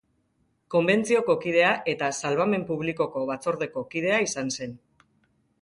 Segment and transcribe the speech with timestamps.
[0.75, 4.79] Konbentzioko kidea eta Salbamen Publikoko Batzordeko kidea izan zen.